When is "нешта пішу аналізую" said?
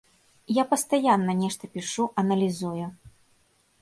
1.43-2.85